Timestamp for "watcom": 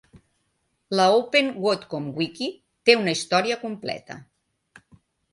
1.65-2.07